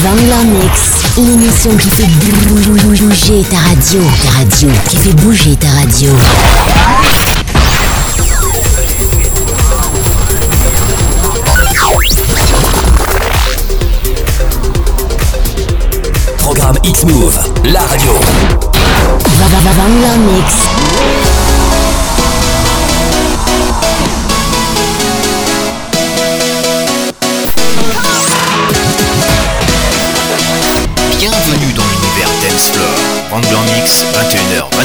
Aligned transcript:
Vangler 0.00 0.44
Mix, 0.46 1.02
l'émission 1.18 1.70
qui 1.76 1.90
fait 1.90 2.06
bouger 2.06 3.44
ta 3.50 3.58
radio, 3.58 4.00
ta 4.22 4.30
radio, 4.38 4.68
qui 4.88 4.96
fait 4.96 5.12
bouger 5.12 5.56
ta 5.56 5.68
radio. 5.68 6.10
Programme 16.38 16.78
X-Move, 16.84 17.38
la 17.64 17.80
radio. 17.80 18.12
Vangler 19.76 20.18
Mix. 20.32 21.21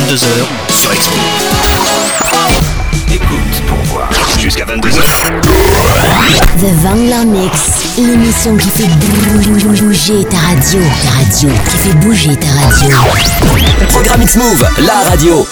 22h 0.07 0.73
sur 0.73 0.93
Expo. 0.93 1.17
Écoute 3.11 3.27
pour 3.67 3.77
voir 3.91 4.09
jusqu'à 4.39 4.63
22h. 4.63 5.41
The 6.61 6.81
Vangler 6.81 7.25
Mix, 7.25 7.59
l'émission 7.97 8.55
qui 8.55 8.69
fait 8.69 8.87
bouger 9.81 10.23
ta 10.23 10.37
radio, 10.37 10.79
ta 11.03 11.09
radio, 11.11 11.49
qui 11.69 11.77
fait 11.77 11.95
bouger 11.95 12.35
ta 12.37 12.47
radio. 12.47 12.95
Programme 13.89 14.21
X-Move, 14.21 14.65
la 14.77 15.09
radio. 15.09 15.45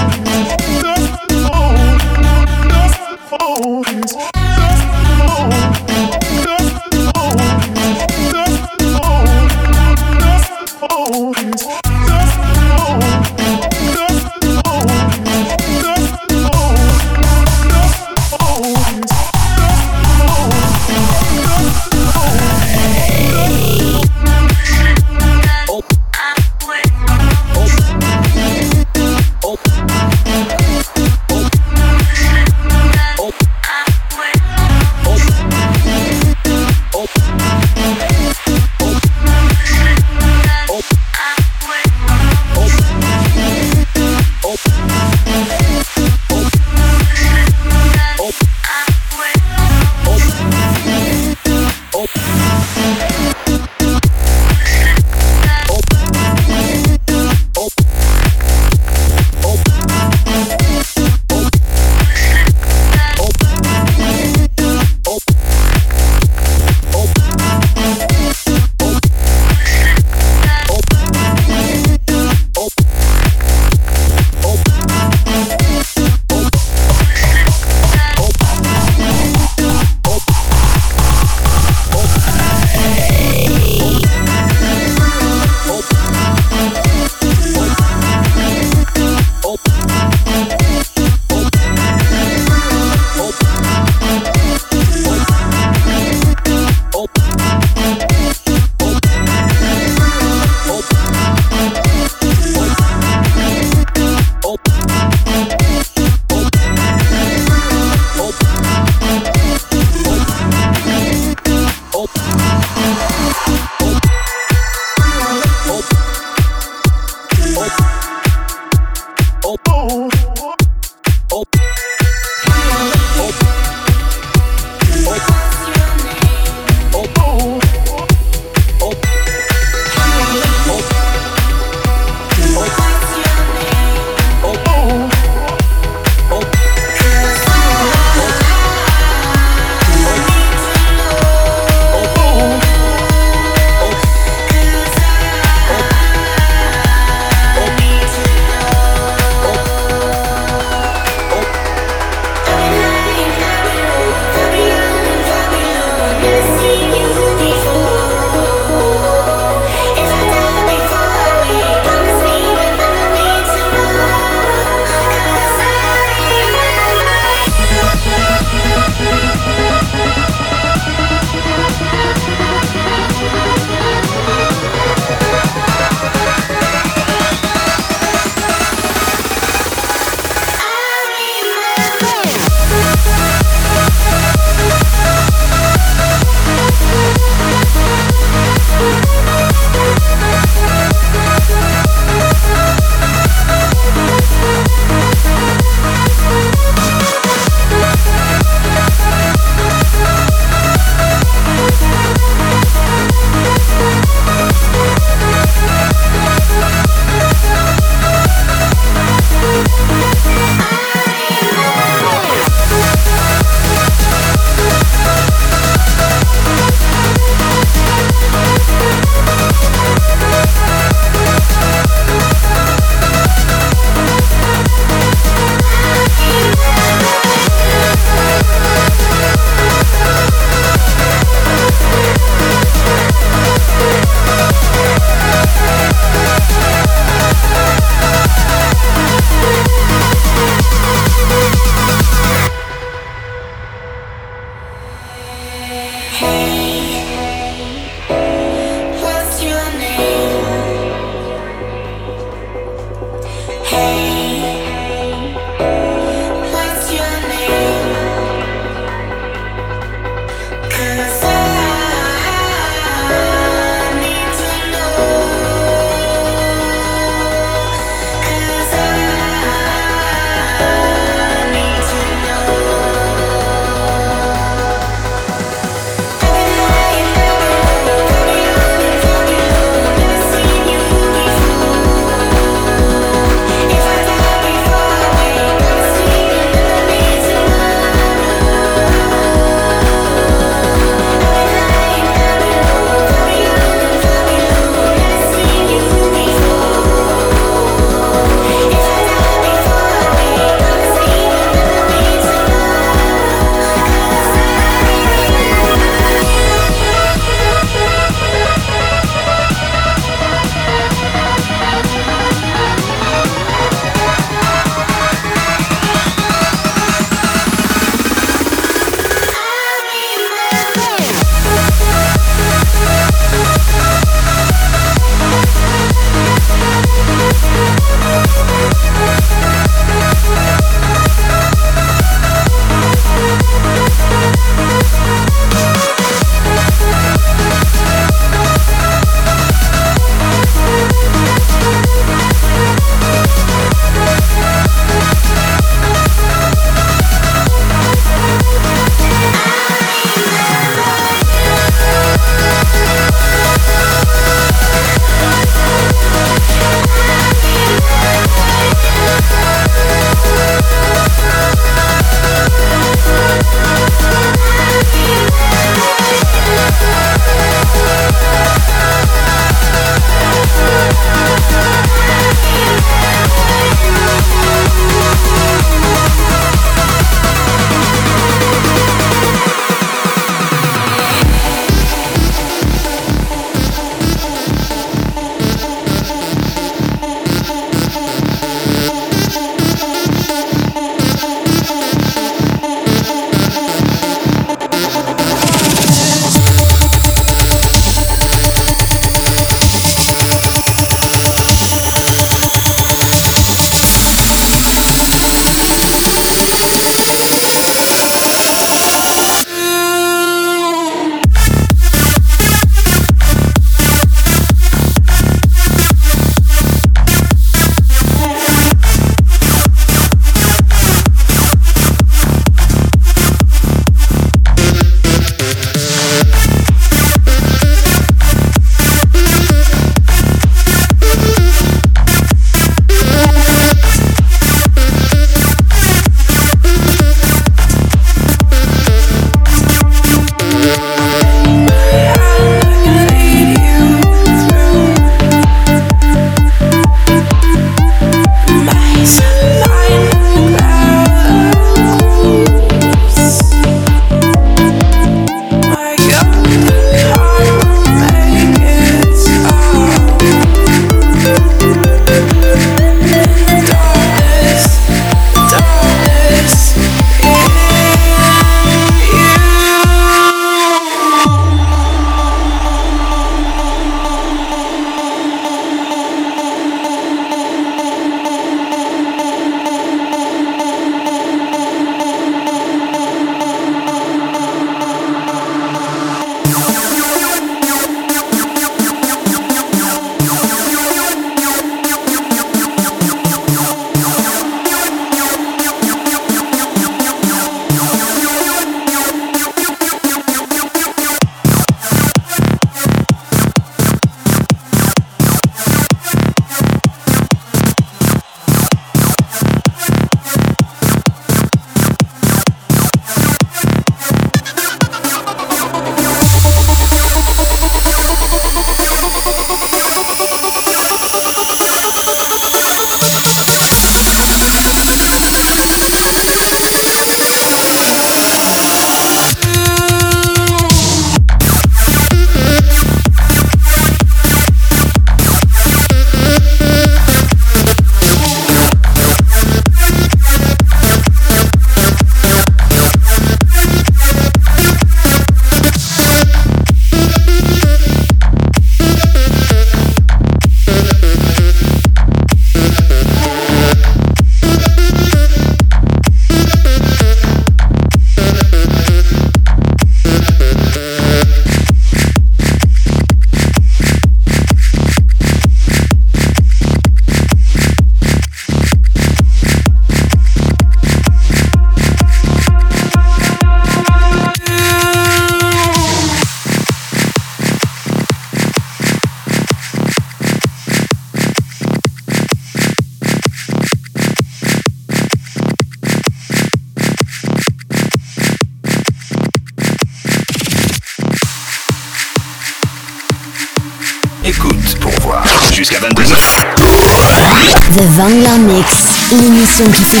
Qui 599.56 599.84
fait 599.84 600.00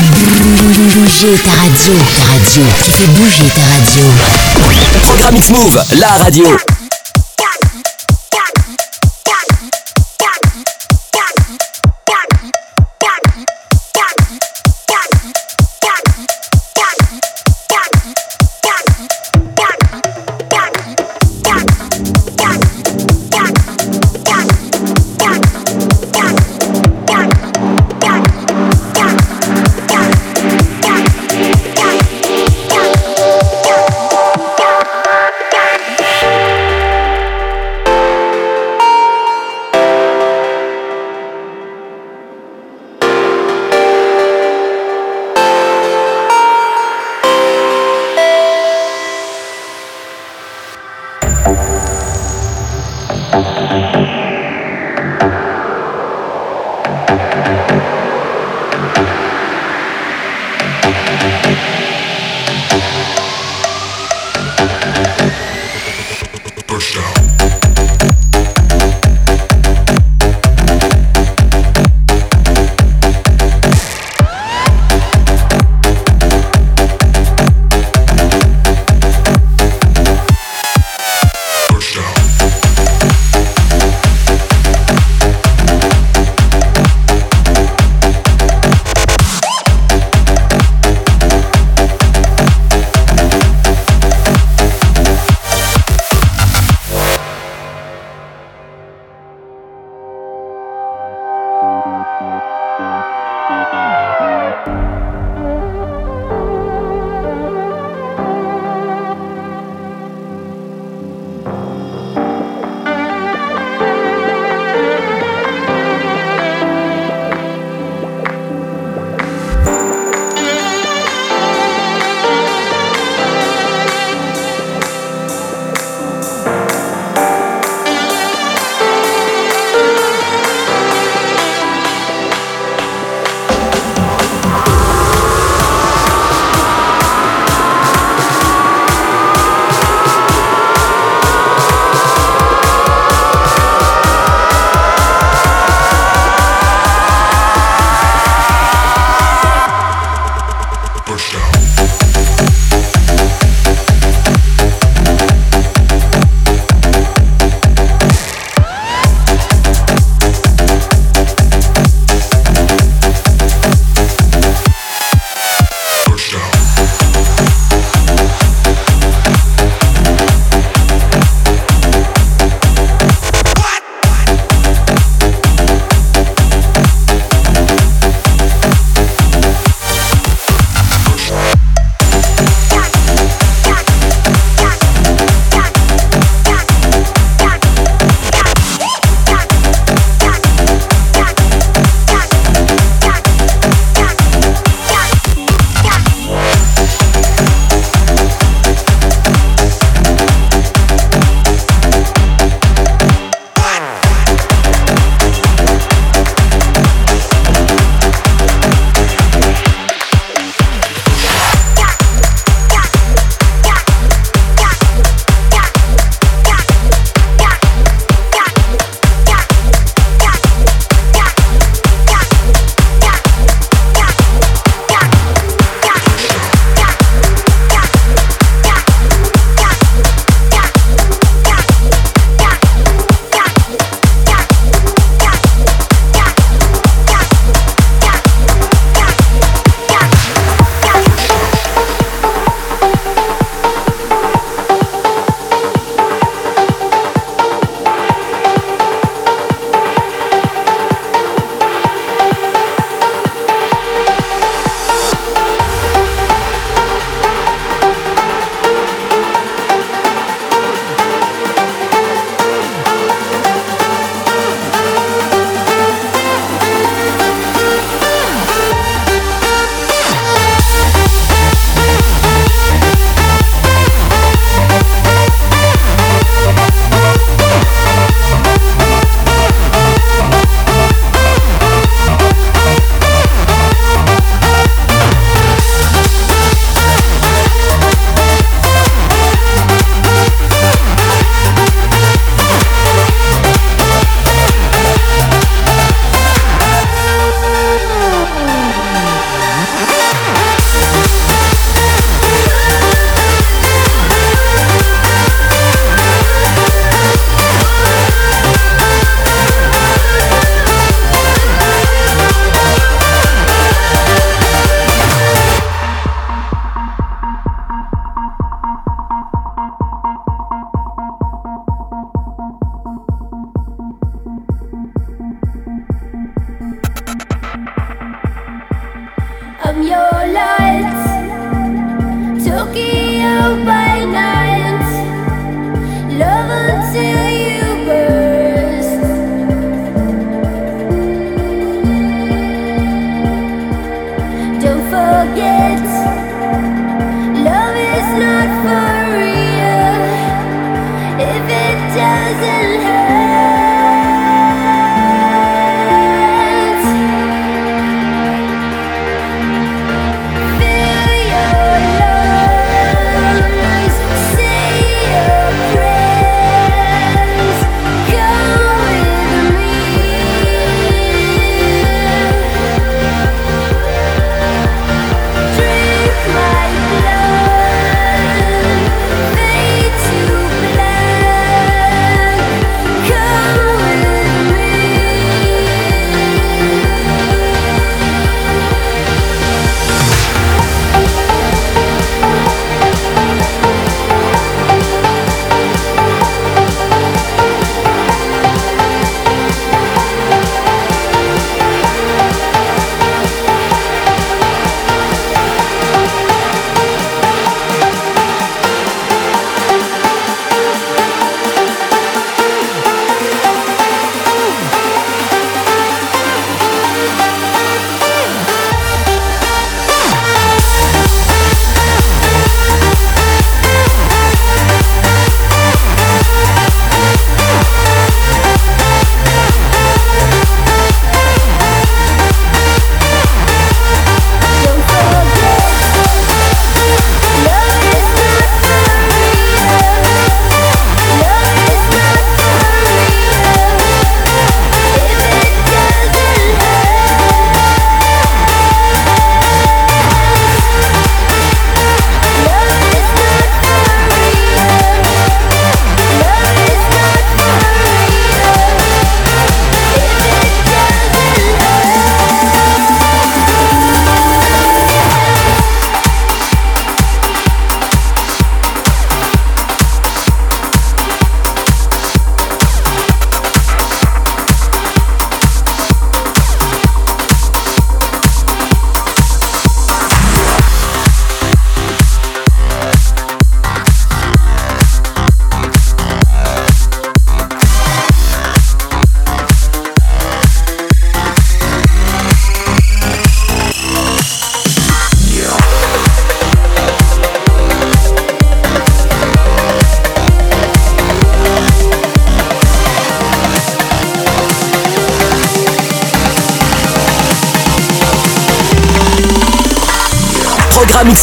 bouger 0.96 1.38
ta 1.44 1.50
radio. 1.50 1.94
Ta 2.16 2.24
radio, 2.24 2.62
qui 2.82 2.90
fait 2.90 3.06
bouger 3.08 3.44
ta 3.54 3.62
radio. 3.74 4.04
Programme 5.02 5.36
X-Move, 5.36 5.84
la 5.98 6.08
radio. 6.24 6.46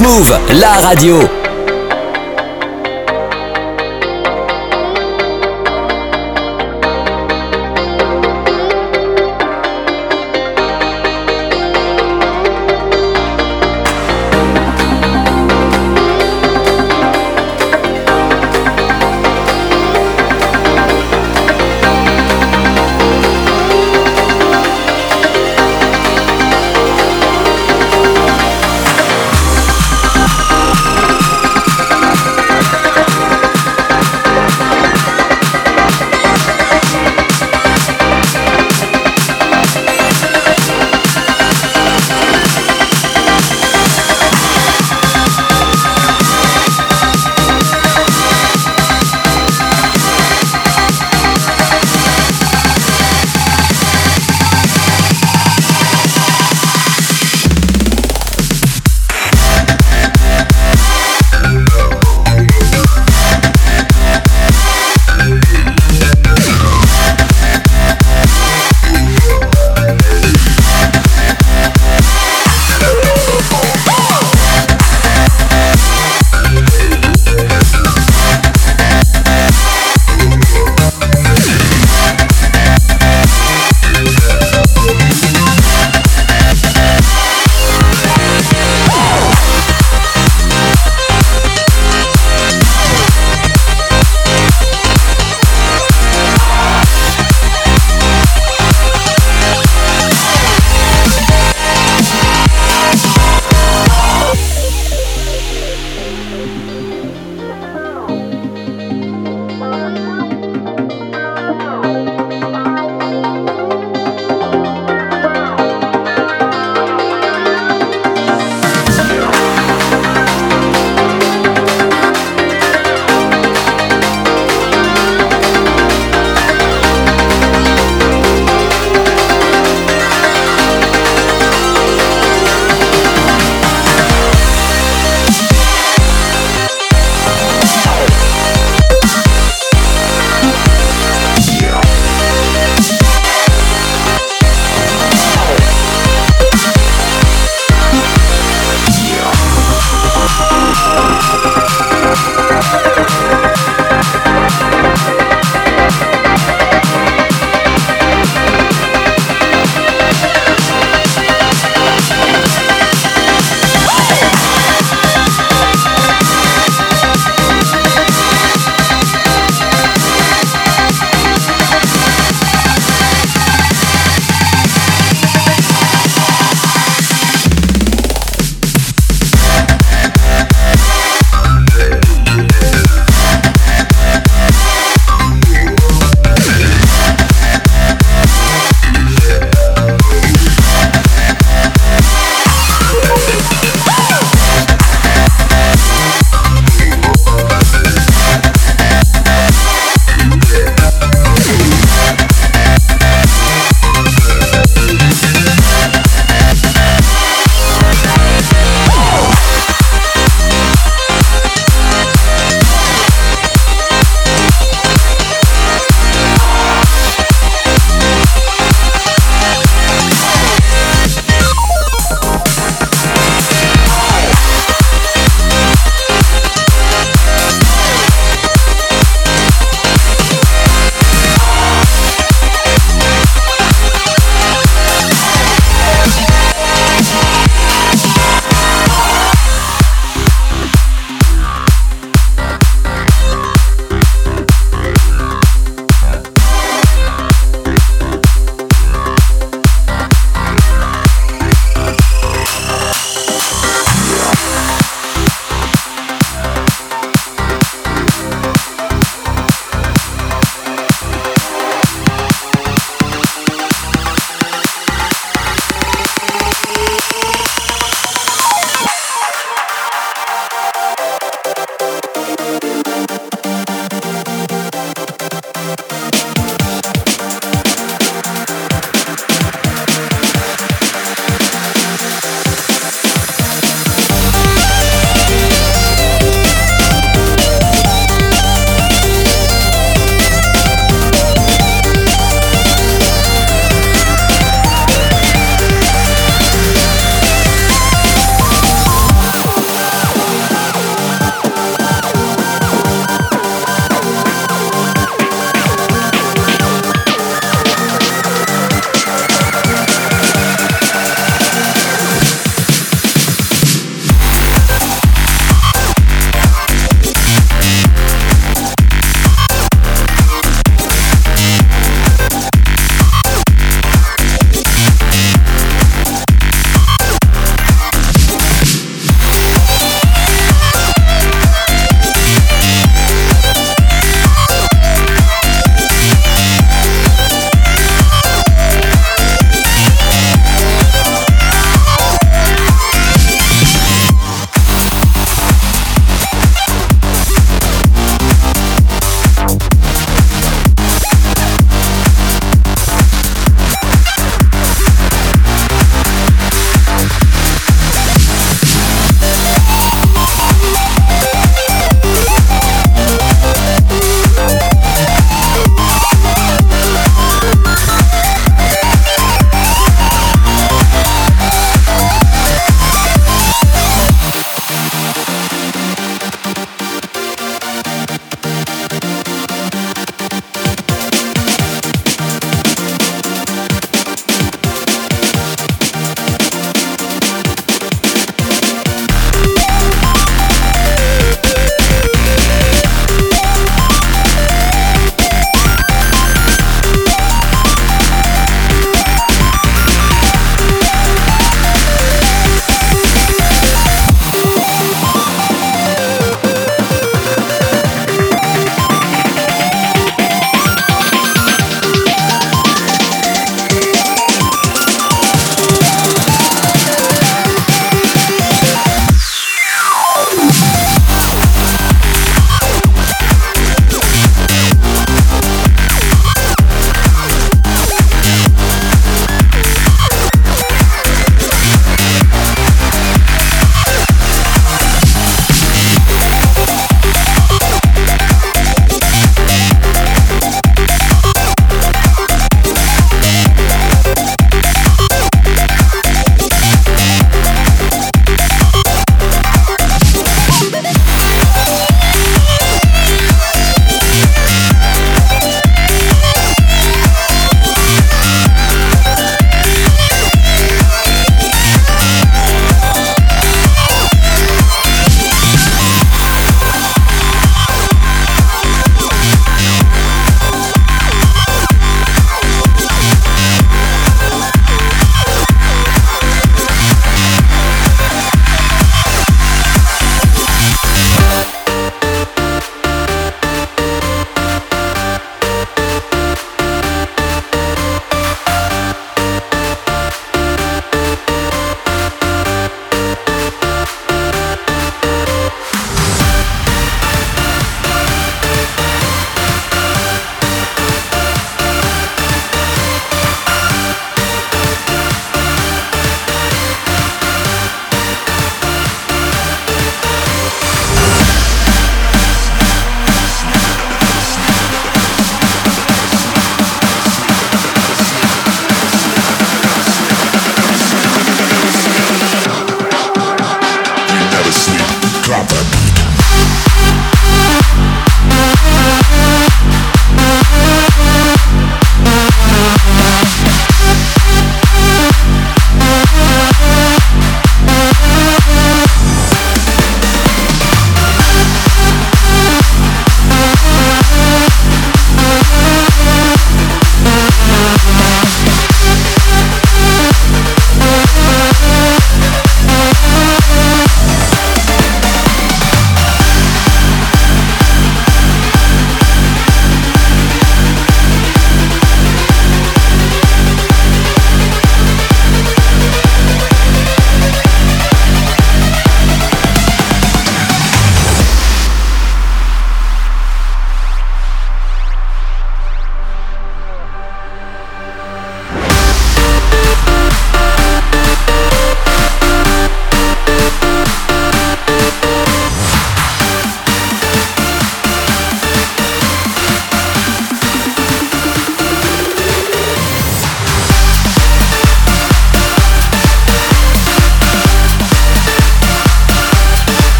Move, 0.00 0.38
la 0.60 0.80
radio. 0.80 1.45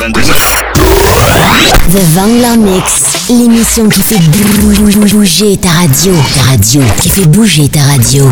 The 0.00 1.98
Vangler 2.14 2.56
Mix, 2.56 3.28
l'émission 3.28 3.86
qui 3.90 4.00
fait 4.00 4.18
bouger 5.12 5.58
ta 5.58 5.68
radio. 5.68 6.14
Ta 6.34 6.50
radio, 6.52 6.82
qui 7.02 7.10
fait 7.10 7.26
bouger 7.26 7.68
ta 7.68 7.80
radio. 7.82 8.24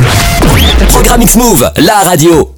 Programme 0.89 1.21
X-Move, 1.23 1.71
la 1.77 1.97
radio. 1.99 2.58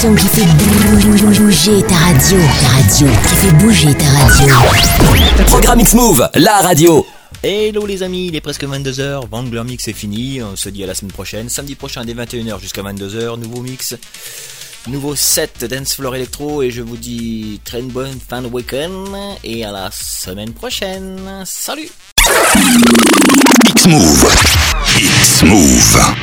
Qui 0.00 0.28
fait 0.28 0.46
bouger 0.46 1.82
ta 1.86 1.94
radio. 1.94 2.38
Ta 2.62 2.68
radio, 2.68 3.06
qui 3.28 3.34
fait 3.34 3.52
bouger 3.52 3.94
ta 3.94 4.06
radio. 4.06 4.54
Programme 5.46 5.80
X-Move, 5.80 6.30
la 6.36 6.62
radio. 6.62 7.06
Hello 7.42 7.84
les 7.84 8.02
amis, 8.02 8.28
il 8.28 8.34
est 8.34 8.40
presque 8.40 8.64
22h, 8.64 9.28
Wrangler 9.30 9.62
Mix 9.62 9.88
est 9.88 9.92
fini, 9.92 10.42
on 10.42 10.56
se 10.56 10.70
dit 10.70 10.82
à 10.84 10.86
la 10.86 10.94
semaine 10.94 11.12
prochaine, 11.12 11.50
samedi 11.50 11.74
prochain 11.74 12.02
dès 12.06 12.14
21h 12.14 12.58
jusqu'à 12.60 12.82
22h, 12.82 13.38
nouveau 13.38 13.60
mix, 13.60 13.94
nouveau 14.86 15.14
set 15.14 15.66
Dance 15.66 15.94
Floor 15.96 16.16
Electro 16.16 16.62
et 16.62 16.70
je 16.70 16.80
vous 16.80 16.96
dis 16.96 17.60
très 17.66 17.82
bonne 17.82 18.18
fin 18.26 18.40
de 18.40 18.46
week-end 18.46 19.36
et 19.44 19.66
à 19.66 19.70
la 19.70 19.90
semaine 19.92 20.54
prochaine, 20.54 21.42
salut 21.44 21.90
X-Move. 23.68 24.28
X-Move. 24.96 26.19